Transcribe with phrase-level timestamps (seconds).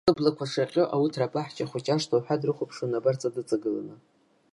[0.07, 3.95] Лыблақәа шаҟьо, ауҭра, абаҳча хәыҷы, ашҭа уҳәа дрыхәаԥшуан, абарҵа дыҵагыланы.